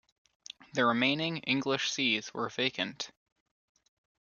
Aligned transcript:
The 0.73 0.83
remaining 0.83 1.37
English 1.45 1.91
sees 1.91 2.33
were 2.33 2.49
vacant. 2.49 3.11